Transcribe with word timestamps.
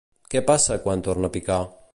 Què 0.33 0.41
passa 0.47 0.79
quan 0.87 1.05
torna 1.09 1.31
a 1.33 1.37
picar? 1.37 1.63